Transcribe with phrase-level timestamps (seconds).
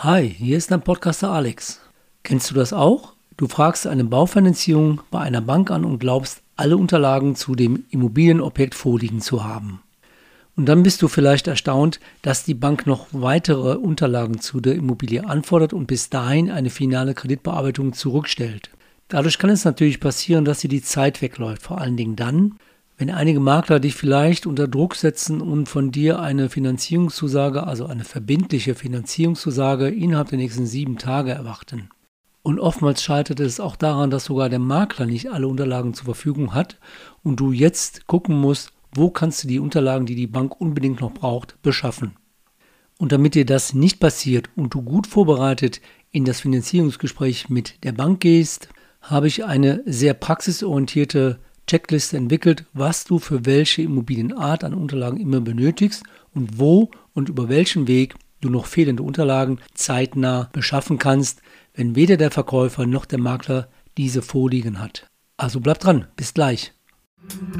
[0.00, 1.80] Hi, hier ist dein Podcaster Alex.
[2.22, 3.14] Kennst du das auch?
[3.38, 8.74] Du fragst eine Baufinanzierung bei einer Bank an und glaubst, alle Unterlagen zu dem Immobilienobjekt
[8.74, 9.80] vorliegen zu haben.
[10.54, 15.26] Und dann bist du vielleicht erstaunt, dass die Bank noch weitere Unterlagen zu der Immobilie
[15.26, 18.68] anfordert und bis dahin eine finale Kreditbearbeitung zurückstellt.
[19.08, 22.58] Dadurch kann es natürlich passieren, dass dir die Zeit wegläuft, vor allen Dingen dann,
[22.98, 28.04] wenn einige Makler dich vielleicht unter Druck setzen und von dir eine Finanzierungszusage, also eine
[28.04, 31.90] verbindliche Finanzierungszusage innerhalb der nächsten sieben Tage erwarten.
[32.42, 36.54] Und oftmals scheitert es auch daran, dass sogar der Makler nicht alle Unterlagen zur Verfügung
[36.54, 36.78] hat
[37.22, 41.12] und du jetzt gucken musst, wo kannst du die Unterlagen, die die Bank unbedingt noch
[41.12, 42.16] braucht, beschaffen.
[42.98, 45.82] Und damit dir das nicht passiert und du gut vorbereitet
[46.12, 48.70] in das Finanzierungsgespräch mit der Bank gehst,
[49.02, 55.40] habe ich eine sehr praxisorientierte Checkliste entwickelt, was du für welche Immobilienart an Unterlagen immer
[55.40, 56.04] benötigst
[56.34, 61.42] und wo und über welchen Weg du noch fehlende Unterlagen zeitnah beschaffen kannst,
[61.74, 65.08] wenn weder der Verkäufer noch der Makler diese vorliegen hat.
[65.36, 66.72] Also bleib dran, bis gleich.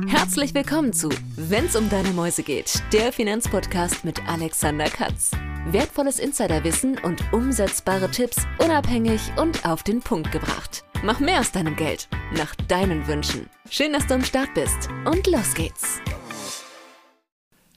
[0.07, 5.33] Herzlich willkommen zu Wenn's um deine Mäuse geht, der Finanzpodcast mit Alexander Katz.
[5.73, 10.85] Wertvolles Insiderwissen und umsetzbare Tipps unabhängig und auf den Punkt gebracht.
[11.03, 13.51] Mach mehr aus deinem Geld, nach deinen Wünschen.
[13.69, 16.01] Schön, dass du am Start bist und los geht's.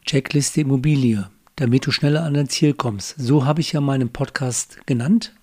[0.06, 3.16] Checkliste Immobilie, damit du schneller an dein Ziel kommst.
[3.18, 5.34] So habe ich ja meinen Podcast genannt.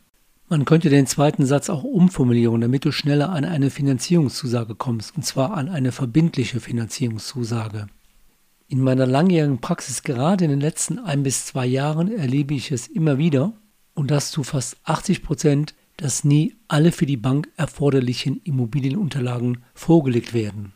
[0.48, 5.24] Man könnte den zweiten Satz auch umformulieren, damit du schneller an eine Finanzierungszusage kommst, und
[5.24, 7.88] zwar an eine verbindliche Finanzierungszusage.
[8.68, 12.88] In meiner langjährigen Praxis, gerade in den letzten ein bis zwei Jahren, erlebe ich es
[12.88, 13.52] immer wieder,
[13.94, 20.34] und das zu fast 80 Prozent, dass nie alle für die Bank erforderlichen Immobilienunterlagen vorgelegt
[20.34, 20.72] werden.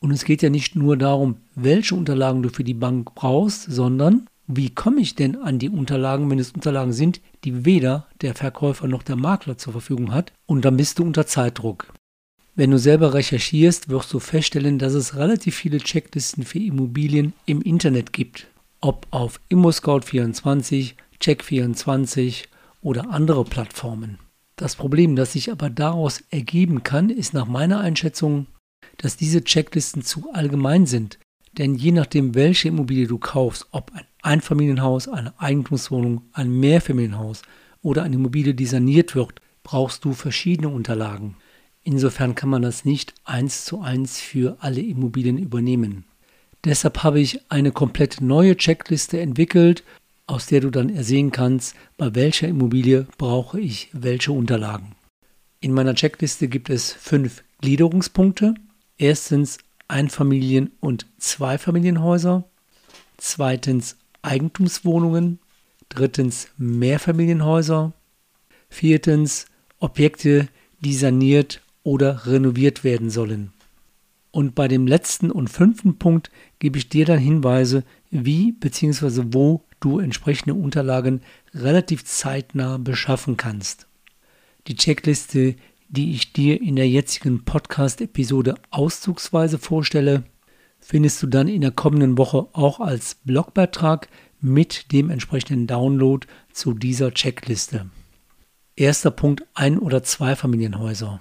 [0.00, 4.26] Und es geht ja nicht nur darum, welche Unterlagen du für die Bank brauchst, sondern
[4.46, 8.88] wie komme ich denn an die Unterlagen, wenn es Unterlagen sind, die weder der Verkäufer
[8.88, 10.32] noch der Makler zur Verfügung hat?
[10.46, 11.92] Und dann bist du unter Zeitdruck.
[12.58, 17.60] Wenn du selber recherchierst, wirst du feststellen, dass es relativ viele Checklisten für Immobilien im
[17.60, 18.46] Internet gibt.
[18.80, 22.44] Ob auf ImmoScout24, Check24
[22.80, 24.18] oder andere Plattformen.
[24.56, 28.46] Das Problem, das sich aber daraus ergeben kann, ist nach meiner Einschätzung,
[28.96, 31.18] dass diese Checklisten zu allgemein sind.
[31.58, 37.42] Denn je nachdem, welche Immobilie du kaufst, ob ein Einfamilienhaus, eine Eigentumswohnung, ein Mehrfamilienhaus
[37.82, 41.36] oder eine Immobilie, die saniert wird, brauchst du verschiedene Unterlagen.
[41.86, 46.04] Insofern kann man das nicht eins zu eins für alle Immobilien übernehmen.
[46.64, 49.84] Deshalb habe ich eine komplett neue Checkliste entwickelt,
[50.26, 54.96] aus der du dann ersehen kannst, bei welcher Immobilie brauche ich welche Unterlagen.
[55.60, 58.54] In meiner Checkliste gibt es fünf Gliederungspunkte.
[58.98, 62.42] Erstens Einfamilien- und Zweifamilienhäuser.
[63.16, 65.38] Zweitens Eigentumswohnungen,
[65.88, 67.92] drittens Mehrfamilienhäuser,
[68.70, 69.46] viertens
[69.78, 70.48] Objekte,
[70.80, 73.52] die saniert oder renoviert werden sollen.
[74.32, 79.26] Und bei dem letzten und fünften Punkt gebe ich dir dann Hinweise, wie bzw.
[79.28, 81.20] wo du entsprechende Unterlagen
[81.54, 83.86] relativ zeitnah beschaffen kannst.
[84.66, 85.54] Die Checkliste,
[85.88, 90.24] die ich dir in der jetzigen Podcast-Episode auszugsweise vorstelle,
[90.80, 94.08] findest du dann in der kommenden Woche auch als Blogbeitrag
[94.40, 97.86] mit dem entsprechenden Download zu dieser Checkliste.
[98.74, 101.20] Erster Punkt ein oder zwei Familienhäuser.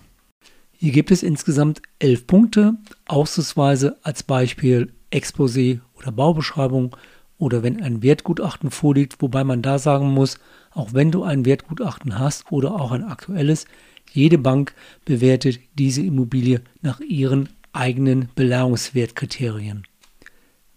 [0.85, 2.75] Hier gibt es insgesamt elf Punkte,
[3.07, 6.95] auszugsweise als Beispiel Exposé oder Baubeschreibung
[7.39, 10.37] oder wenn ein Wertgutachten vorliegt, wobei man da sagen muss,
[10.69, 13.65] auch wenn du ein Wertgutachten hast oder auch ein aktuelles,
[14.11, 14.75] jede Bank
[15.05, 19.87] bewertet diese Immobilie nach ihren eigenen Beleihungswertkriterien.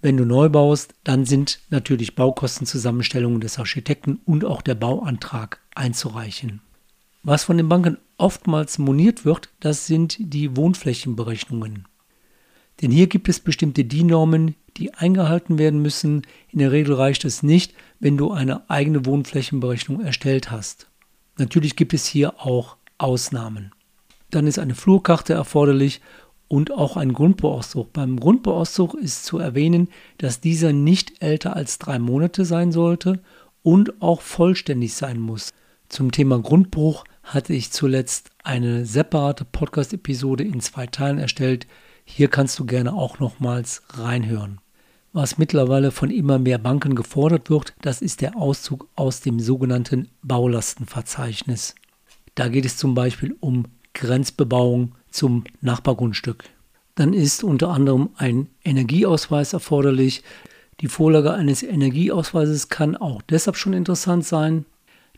[0.01, 6.63] Wenn du neu baust, dann sind natürlich Baukostenzusammenstellungen des Architekten und auch der Bauantrag einzureichen.
[7.23, 11.87] Was von den Banken oftmals moniert wird, das sind die Wohnflächenberechnungen.
[12.83, 16.23] Denn hier gibt es bestimmte DIN-Normen, die eingehalten werden müssen.
[16.51, 20.89] In der Regel reicht es nicht, wenn du eine eigene Wohnflächenberechnung erstellt hast.
[21.39, 23.73] Natürlich gibt es hier auch Ausnahmen.
[24.31, 26.01] Dann ist eine Flurkarte erforderlich
[26.49, 27.93] und auch ein Grundbauauszug.
[27.93, 29.89] Beim Grundbauauszug ist zu erwähnen,
[30.19, 33.21] dass dieser nicht älter als drei Monate sein sollte
[33.63, 35.53] und auch vollständig sein muss.
[35.89, 41.67] Zum Thema Grundbruch hatte ich zuletzt eine separate Podcast-Episode in zwei Teilen erstellt.
[42.05, 44.61] Hier kannst du gerne auch nochmals reinhören.
[45.13, 50.09] Was mittlerweile von immer mehr Banken gefordert wird, das ist der Auszug aus dem sogenannten
[50.23, 51.75] Baulastenverzeichnis.
[52.35, 56.45] Da geht es zum Beispiel um Grenzbebauung zum Nachbargrundstück.
[56.95, 60.23] Dann ist unter anderem ein Energieausweis erforderlich.
[60.81, 64.65] Die Vorlage eines Energieausweises kann auch deshalb schon interessant sein,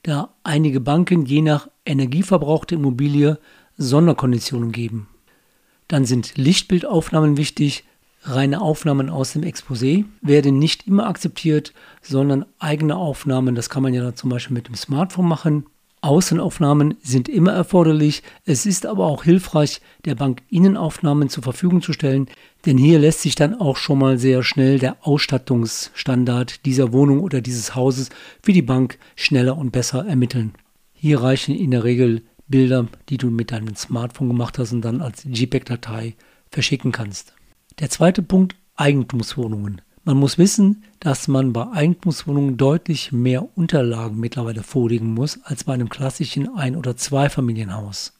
[0.02, 3.38] da einige Banken je nach Energieverbrauch der Immobilie
[3.76, 5.08] Sonderkonditionen geben.
[5.88, 7.84] Dann sind Lichtbildaufnahmen wichtig.
[8.22, 11.72] Reine Aufnahmen aus dem Exposé werden nicht immer akzeptiert,
[12.02, 15.66] sondern eigene Aufnahmen, das kann man ja zum Beispiel mit dem Smartphone machen.
[16.02, 18.22] Außenaufnahmen sind immer erforderlich.
[18.46, 22.26] Es ist aber auch hilfreich, der Bank Innenaufnahmen zur Verfügung zu stellen,
[22.64, 27.40] denn hier lässt sich dann auch schon mal sehr schnell der Ausstattungsstandard dieser Wohnung oder
[27.40, 28.08] dieses Hauses
[28.42, 30.54] für die Bank schneller und besser ermitteln.
[31.02, 35.00] Hier reichen in der Regel Bilder, die du mit deinem Smartphone gemacht hast und dann
[35.00, 36.14] als JPEG-Datei
[36.50, 37.32] verschicken kannst.
[37.78, 39.80] Der zweite Punkt, Eigentumswohnungen.
[40.04, 45.72] Man muss wissen, dass man bei Eigentumswohnungen deutlich mehr Unterlagen mittlerweile vorlegen muss als bei
[45.72, 48.12] einem klassischen Ein- oder Zweifamilienhaus.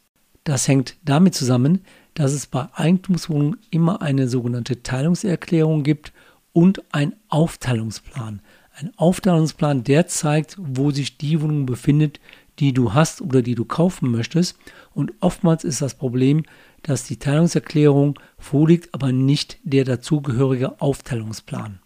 [0.44, 1.82] Das hängt damit zusammen,
[2.14, 6.14] dass es bei Eigentumswohnungen immer eine sogenannte Teilungserklärung gibt
[6.54, 8.40] und ein Aufteilungsplan.
[8.72, 12.20] Ein Aufteilungsplan, der zeigt, wo sich die Wohnung befindet,
[12.60, 14.56] die du hast oder die du kaufen möchtest.
[14.94, 16.44] Und oftmals ist das Problem,
[16.82, 21.80] dass die Teilungserklärung vorliegt, aber nicht der dazugehörige Aufteilungsplan.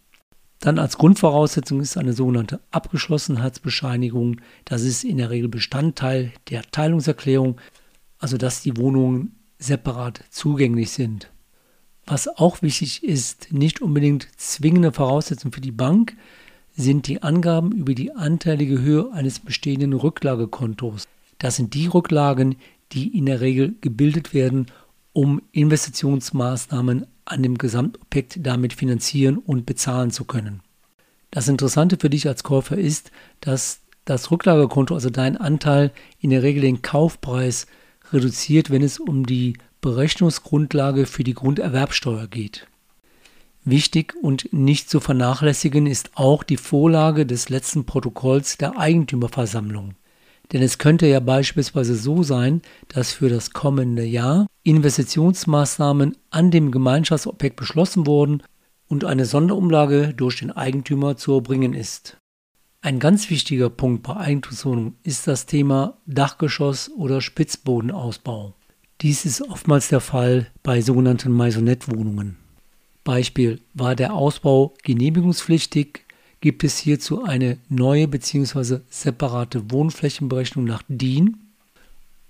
[0.60, 4.40] Dann als Grundvoraussetzung ist eine sogenannte Abgeschlossenheitsbescheinigung.
[4.64, 7.60] Das ist in der Regel Bestandteil der Teilungserklärung,
[8.18, 11.30] also dass die Wohnungen separat zugänglich sind.
[12.06, 16.16] Was auch wichtig ist, nicht unbedingt zwingende Voraussetzung für die Bank,
[16.76, 21.04] sind die Angaben über die anteilige Höhe eines bestehenden Rücklagekontos.
[21.38, 22.56] Das sind die Rücklagen,
[22.92, 24.66] die in der Regel gebildet werden,
[25.12, 30.60] um Investitionsmaßnahmen an dem Gesamtobjekt damit finanzieren und bezahlen zu können.
[31.30, 33.10] Das Interessante für dich als Käufer ist,
[33.40, 37.66] dass das Rücklagekonto, also dein Anteil, in der Regel den Kaufpreis
[38.12, 42.66] reduziert, wenn es um die Berechnungsgrundlage für die Grunderwerbsteuer geht.
[43.66, 49.94] Wichtig und nicht zu vernachlässigen ist auch die Vorlage des letzten Protokolls der Eigentümerversammlung.
[50.52, 56.70] Denn es könnte ja beispielsweise so sein, dass für das kommende Jahr Investitionsmaßnahmen an dem
[56.70, 58.42] Gemeinschaftsobjekt beschlossen wurden
[58.86, 62.18] und eine Sonderumlage durch den Eigentümer zu erbringen ist.
[62.82, 68.52] Ein ganz wichtiger Punkt bei Eigentumswohnungen ist das Thema Dachgeschoss oder Spitzbodenausbau.
[69.00, 72.43] Dies ist oftmals der Fall bei sogenannten Maisonette-Wohnungen.
[73.04, 76.00] Beispiel, war der Ausbau genehmigungspflichtig,
[76.40, 78.80] gibt es hierzu eine neue bzw.
[78.88, 81.36] separate Wohnflächenberechnung nach DIN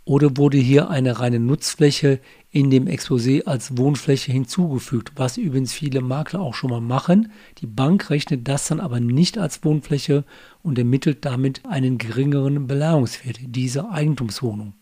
[0.04, 6.00] oder wurde hier eine reine Nutzfläche in dem Exposé als Wohnfläche hinzugefügt, was übrigens viele
[6.00, 7.32] Makler auch schon mal machen.
[7.58, 10.24] Die Bank rechnet das dann aber nicht als Wohnfläche
[10.62, 14.74] und ermittelt damit einen geringeren Beleihungswert dieser Eigentumswohnung.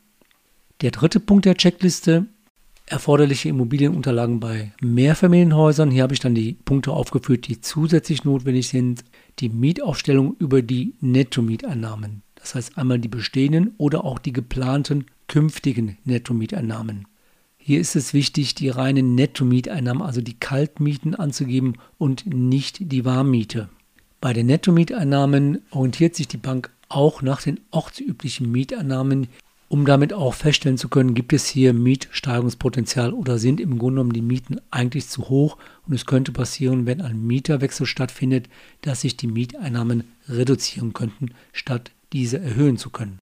[0.81, 2.27] Der dritte Punkt der Checkliste
[2.87, 5.91] erforderliche Immobilienunterlagen bei Mehrfamilienhäusern.
[5.91, 9.05] Hier habe ich dann die Punkte aufgeführt, die zusätzlich notwendig sind.
[9.39, 12.23] Die Mietaufstellung über die Nettomieteinnahmen.
[12.35, 17.07] Das heißt einmal die bestehenden oder auch die geplanten künftigen Nettomieteinnahmen.
[17.57, 23.69] Hier ist es wichtig, die reinen Nettomieteinnahmen, also die Kaltmieten anzugeben und nicht die Warmmiete.
[24.21, 29.29] Bei den Nettomieteinnahmen orientiert sich die Bank auch nach den ortsüblichen Mieteinnahmen,
[29.73, 34.13] um damit auch feststellen zu können, gibt es hier Mietsteigerungspotenzial oder sind im Grunde genommen
[34.13, 35.57] die Mieten eigentlich zu hoch
[35.89, 38.51] und es könnte passieren, wenn ein Mieterwechsel stattfindet,
[38.83, 43.19] dass sich die Mieteinnahmen reduzieren könnten, statt diese erhöhen zu können.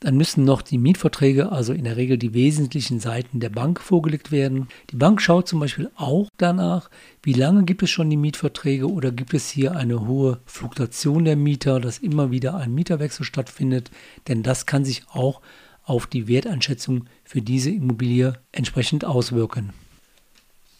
[0.00, 4.32] Dann müssen noch die Mietverträge, also in der Regel die wesentlichen Seiten der Bank vorgelegt
[4.32, 4.66] werden.
[4.90, 6.90] Die Bank schaut zum Beispiel auch danach,
[7.22, 11.36] wie lange gibt es schon die Mietverträge oder gibt es hier eine hohe Fluktuation der
[11.36, 13.92] Mieter, dass immer wieder ein Mieterwechsel stattfindet,
[14.26, 15.40] denn das kann sich auch
[15.84, 19.72] auf die Werteinschätzung für diese Immobilie entsprechend auswirken.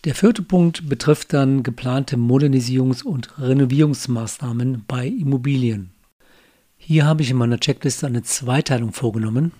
[0.05, 5.93] Der vierte Punkt betrifft dann geplante Modernisierungs- und Renovierungsmaßnahmen bei Immobilien.
[6.77, 9.53] Hier habe ich in meiner Checkliste eine Zweiteilung vorgenommen.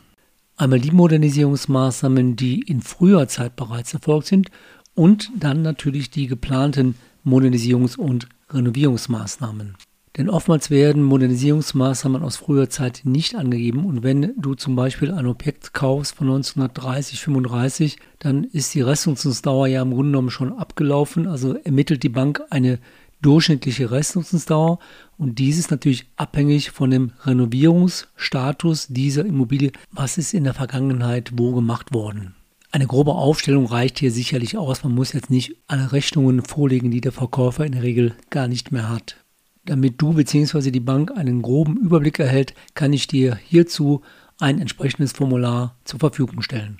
[0.57, 4.51] Einmal die Modernisierungsmaßnahmen, die in früher Zeit bereits erfolgt sind
[4.95, 9.77] und dann natürlich die geplanten Modernisierungs- und Renovierungsmaßnahmen.
[10.17, 15.27] Denn oftmals werden Modernisierungsmaßnahmen aus früher Zeit nicht angegeben und wenn du zum Beispiel ein
[15.27, 21.27] Objekt kaufst von 1930, 35, dann ist die Restnutzungsdauer ja im Grunde genommen schon abgelaufen.
[21.27, 22.79] Also ermittelt die Bank eine
[23.23, 24.79] durchschnittliche Restnutzungsdauer
[25.19, 29.73] und dies ist natürlich abhängig von dem Renovierungsstatus dieser Immobilie.
[29.91, 32.37] Was ist in der Vergangenheit wo gemacht worden?
[32.71, 34.85] Eine grobe Aufstellung reicht hier sicherlich aus.
[34.85, 38.71] Man muss jetzt nicht alle Rechnungen vorlegen, die der Verkäufer in der Regel gar nicht
[38.71, 39.24] mehr hat.
[39.67, 40.71] Damit du bzw.
[40.71, 44.03] die Bank einen groben Überblick erhält, kann ich dir hierzu
[44.39, 46.79] ein entsprechendes Formular zur Verfügung stellen.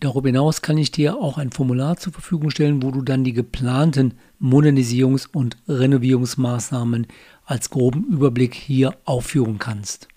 [0.00, 3.32] Darüber hinaus kann ich dir auch ein Formular zur Verfügung stellen, wo du dann die
[3.32, 7.06] geplanten Modernisierungs- und Renovierungsmaßnahmen
[7.44, 10.08] als groben Überblick hier aufführen kannst.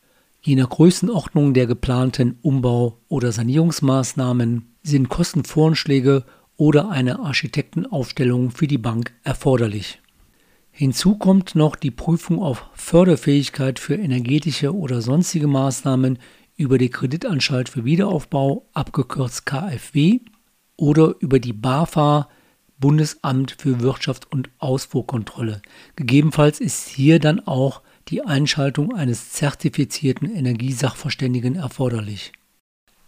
[0.42, 6.26] Je nach Größenordnung der geplanten Umbau- oder Sanierungsmaßnahmen sind Kostenvorschläge
[6.58, 10.02] oder eine Architektenaufstellung für die Bank erforderlich.
[10.78, 16.20] Hinzu kommt noch die Prüfung auf Förderfähigkeit für energetische oder sonstige Maßnahmen
[16.58, 20.20] über die Kreditanstalt für Wiederaufbau, abgekürzt KfW,
[20.76, 22.28] oder über die BAFA,
[22.78, 25.62] Bundesamt für Wirtschaft und Ausfuhrkontrolle.
[25.96, 32.34] Gegebenenfalls ist hier dann auch die Einschaltung eines zertifizierten Energiesachverständigen erforderlich.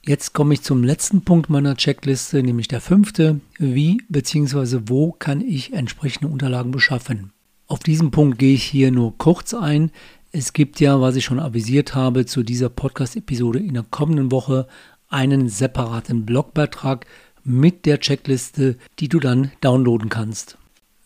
[0.05, 3.41] Jetzt komme ich zum letzten Punkt meiner Checkliste, nämlich der fünfte.
[3.57, 4.83] Wie bzw.
[4.85, 7.33] wo kann ich entsprechende Unterlagen beschaffen?
[7.67, 9.91] Auf diesen Punkt gehe ich hier nur kurz ein.
[10.31, 14.67] Es gibt ja, was ich schon avisiert habe, zu dieser Podcast-Episode in der kommenden Woche
[15.09, 17.05] einen separaten Blogbeitrag
[17.43, 20.57] mit der Checkliste, die du dann downloaden kannst.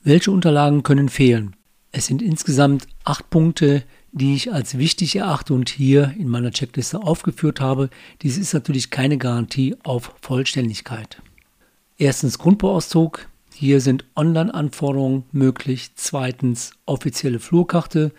[0.03, 1.55] Welche Unterlagen können fehlen?
[1.91, 7.01] Es sind insgesamt acht Punkte, die ich als wichtig erachte und hier in meiner Checkliste
[7.01, 7.89] aufgeführt habe.
[8.21, 11.23] Dies ist natürlich keine Garantie auf Vollständigkeit.
[11.97, 13.27] Erstens Grundbauauszug,
[13.61, 15.91] hier sind Online-Anforderungen möglich.
[15.93, 18.11] Zweitens offizielle Flurkarte.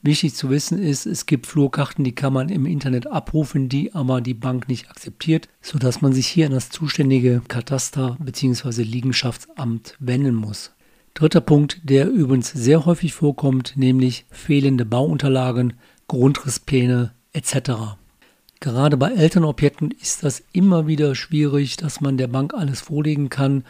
[0.00, 4.22] Wichtig zu wissen ist, es gibt Flurkarten, die kann man im Internet abrufen, die aber
[4.22, 8.84] die Bank nicht akzeptiert, sodass man sich hier an das zuständige Kataster bzw.
[8.84, 10.72] Liegenschaftsamt wenden muss.
[11.12, 15.74] Dritter Punkt, der übrigens sehr häufig vorkommt, nämlich fehlende Bauunterlagen,
[16.08, 17.98] Grundrisspläne etc.
[18.60, 23.62] Gerade bei Elternobjekten ist das immer wieder schwierig, dass man der Bank alles vorlegen kann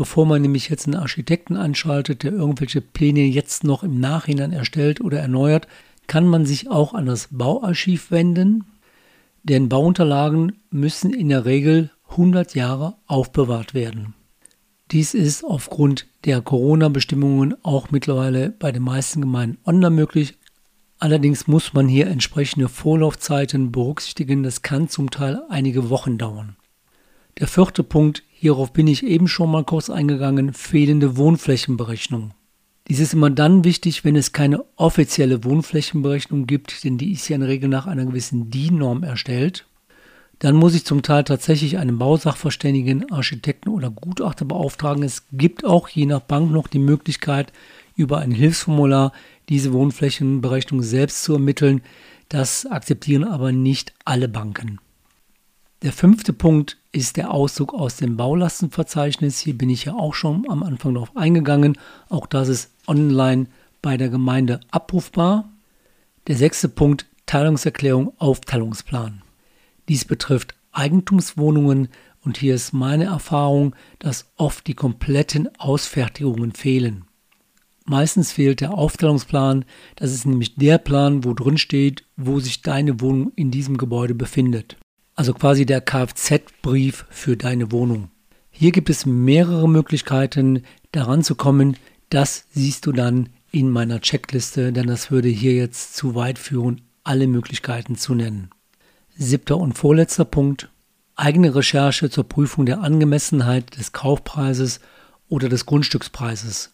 [0.00, 5.02] bevor man nämlich jetzt einen Architekten anschaltet, der irgendwelche Pläne jetzt noch im Nachhinein erstellt
[5.02, 5.68] oder erneuert,
[6.06, 8.64] kann man sich auch an das Bauarchiv wenden,
[9.42, 14.14] denn Bauunterlagen müssen in der Regel 100 Jahre aufbewahrt werden.
[14.90, 20.38] Dies ist aufgrund der Corona-Bestimmungen auch mittlerweile bei den meisten Gemeinden online möglich.
[20.98, 24.44] Allerdings muss man hier entsprechende Vorlaufzeiten berücksichtigen.
[24.44, 26.56] Das kann zum Teil einige Wochen dauern.
[27.40, 32.32] Der vierte Punkt Hierauf bin ich eben schon mal kurz eingegangen, fehlende Wohnflächenberechnung.
[32.86, 37.36] Dies ist immer dann wichtig, wenn es keine offizielle Wohnflächenberechnung gibt, denn die ist ja
[37.36, 39.66] in der Regel nach einer gewissen DIN-Norm erstellt.
[40.38, 45.02] Dann muss ich zum Teil tatsächlich einen Bausachverständigen, Architekten oder Gutachter beauftragen.
[45.02, 47.54] Es gibt auch je nach Bank noch die Möglichkeit,
[47.96, 49.12] über ein Hilfsformular
[49.48, 51.80] diese Wohnflächenberechnung selbst zu ermitteln.
[52.28, 54.78] Das akzeptieren aber nicht alle Banken.
[55.82, 59.38] Der fünfte Punkt ist der Auszug aus dem Baulastenverzeichnis.
[59.38, 61.78] Hier bin ich ja auch schon am Anfang darauf eingegangen.
[62.08, 63.46] Auch das ist online
[63.80, 65.48] bei der Gemeinde abrufbar.
[66.26, 69.22] Der sechste Punkt, Teilungserklärung, Aufteilungsplan.
[69.88, 71.88] Dies betrifft Eigentumswohnungen
[72.22, 77.04] und hier ist meine Erfahrung, dass oft die kompletten Ausfertigungen fehlen.
[77.86, 79.64] Meistens fehlt der Aufteilungsplan,
[79.96, 84.14] das ist nämlich der Plan, wo drin steht, wo sich deine Wohnung in diesem Gebäude
[84.14, 84.76] befindet
[85.20, 88.10] also quasi der Kfz-Brief für deine Wohnung.
[88.50, 90.62] Hier gibt es mehrere Möglichkeiten,
[90.92, 91.76] daran zu kommen.
[92.08, 96.80] Das siehst du dann in meiner Checkliste, denn das würde hier jetzt zu weit führen,
[97.04, 98.48] alle Möglichkeiten zu nennen.
[99.14, 100.70] Siebter und vorletzter Punkt.
[101.16, 104.80] Eigene Recherche zur Prüfung der Angemessenheit des Kaufpreises
[105.28, 106.72] oder des Grundstückspreises.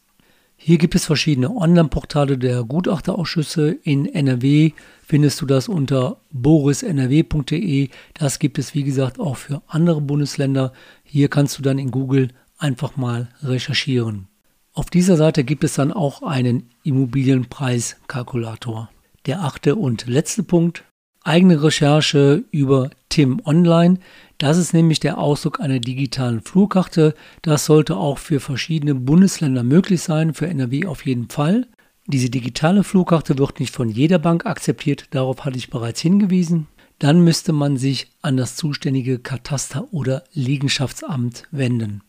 [0.69, 3.79] Hier gibt es verschiedene Online-Portale der Gutachterausschüsse.
[3.85, 4.73] In NRW
[5.07, 7.91] findest du das unter borisnrw.de.
[8.15, 10.73] Das gibt es, wie gesagt, auch für andere Bundesländer.
[11.05, 14.27] Hier kannst du dann in Google einfach mal recherchieren.
[14.73, 18.91] Auf dieser Seite gibt es dann auch einen Immobilienpreiskalkulator.
[19.27, 20.83] Der achte und letzte Punkt.
[21.27, 23.99] Eigene Recherche über Tim Online.
[24.39, 27.17] Das ist nämlich der Ausdruck einer digitalen Flurkarte.
[27.43, 31.67] Das sollte auch für verschiedene Bundesländer möglich sein, für NRW auf jeden Fall.
[32.07, 36.69] Diese digitale Flurkarte wird nicht von jeder Bank akzeptiert, darauf hatte ich bereits hingewiesen.
[37.01, 42.03] Dann müsste man sich an das zuständige Kataster- oder Liegenschaftsamt wenden.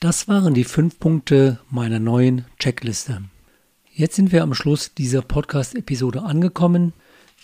[0.00, 3.24] Das waren die fünf Punkte meiner neuen Checkliste.
[3.92, 6.94] Jetzt sind wir am Schluss dieser Podcast-Episode angekommen.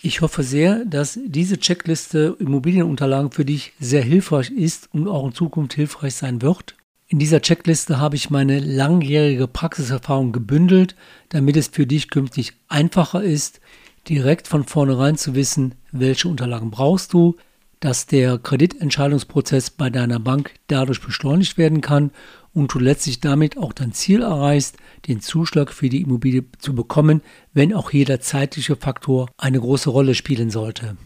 [0.01, 5.33] Ich hoffe sehr, dass diese Checkliste Immobilienunterlagen für dich sehr hilfreich ist und auch in
[5.33, 6.75] Zukunft hilfreich sein wird.
[7.07, 10.95] In dieser Checkliste habe ich meine langjährige Praxiserfahrung gebündelt,
[11.29, 13.61] damit es für dich künftig einfacher ist,
[14.09, 17.35] direkt von vornherein zu wissen, welche Unterlagen brauchst du,
[17.79, 22.11] dass der Kreditentscheidungsprozess bei deiner Bank dadurch beschleunigt werden kann
[22.55, 27.21] und du letztlich damit auch dein Ziel erreichst, den Zuschlag für die Immobilie zu bekommen,
[27.53, 30.97] wenn auch hier der zeitliche Faktor eine große Rolle spielen sollte.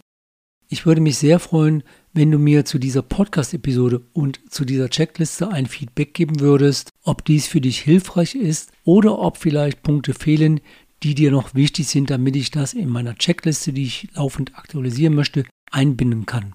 [0.68, 5.50] Ich würde mich sehr freuen, wenn du mir zu dieser Podcast-Episode und zu dieser Checkliste
[5.50, 10.60] ein Feedback geben würdest, ob dies für dich hilfreich ist oder ob vielleicht Punkte fehlen,
[11.02, 15.14] die dir noch wichtig sind, damit ich das in meiner Checkliste, die ich laufend aktualisieren
[15.14, 16.54] möchte, einbinden kann.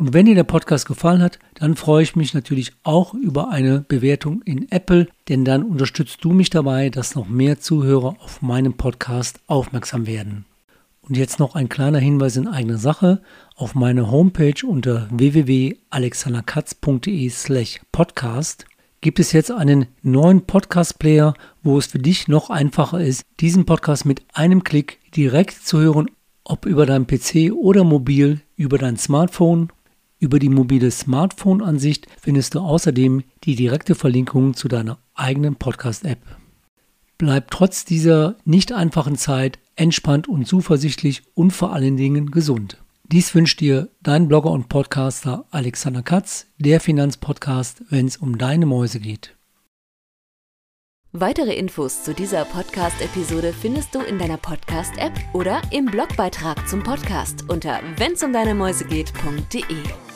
[0.00, 3.84] Und wenn dir der Podcast gefallen hat, dann freue ich mich natürlich auch über eine
[3.86, 8.72] Bewertung in Apple, denn dann unterstützt du mich dabei, dass noch mehr Zuhörer auf meinem
[8.72, 10.46] Podcast aufmerksam werden.
[11.02, 13.20] Und jetzt noch ein kleiner Hinweis in eigener Sache.
[13.56, 18.64] Auf meiner Homepage unter www.alexanderkatz.de slash podcast
[19.02, 24.06] gibt es jetzt einen neuen Podcast-Player, wo es für dich noch einfacher ist, diesen Podcast
[24.06, 26.10] mit einem Klick direkt zu hören,
[26.42, 29.68] ob über dein PC oder mobil, über dein Smartphone
[30.20, 36.20] über die mobile Smartphone-Ansicht findest du außerdem die direkte Verlinkung zu deiner eigenen Podcast-App.
[37.18, 42.78] Bleib trotz dieser nicht einfachen Zeit entspannt und zuversichtlich und vor allen Dingen gesund.
[43.04, 48.66] Dies wünscht dir dein Blogger und Podcaster Alexander Katz, der Finanzpodcast, wenn es um deine
[48.66, 49.34] Mäuse geht.
[51.12, 57.48] Weitere Infos zu dieser Podcast-Episode findest du in deiner Podcast-App oder im Blogbeitrag zum Podcast
[57.48, 60.09] unter wennsumdeinemäusegeht.de.